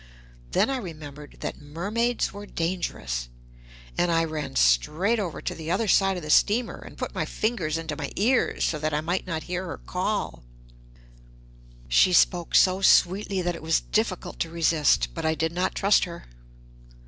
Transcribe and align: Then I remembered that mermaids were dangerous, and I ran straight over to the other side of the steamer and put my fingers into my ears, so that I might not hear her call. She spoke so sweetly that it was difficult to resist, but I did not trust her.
Then 0.53 0.71
I 0.71 0.77
remembered 0.77 1.37
that 1.41 1.61
mermaids 1.61 2.33
were 2.33 2.47
dangerous, 2.47 3.29
and 3.99 4.11
I 4.11 4.23
ran 4.23 4.55
straight 4.55 5.19
over 5.19 5.43
to 5.43 5.53
the 5.53 5.69
other 5.69 5.87
side 5.87 6.17
of 6.17 6.23
the 6.23 6.31
steamer 6.31 6.77
and 6.83 6.97
put 6.97 7.13
my 7.13 7.23
fingers 7.23 7.77
into 7.77 7.95
my 7.95 8.11
ears, 8.15 8.63
so 8.63 8.79
that 8.79 8.95
I 8.95 9.01
might 9.01 9.27
not 9.27 9.43
hear 9.43 9.63
her 9.67 9.77
call. 9.77 10.41
She 11.87 12.13
spoke 12.13 12.55
so 12.55 12.81
sweetly 12.81 13.43
that 13.43 13.53
it 13.53 13.61
was 13.61 13.81
difficult 13.81 14.39
to 14.39 14.49
resist, 14.49 15.13
but 15.13 15.23
I 15.23 15.35
did 15.35 15.51
not 15.51 15.75
trust 15.75 16.05
her. 16.05 16.25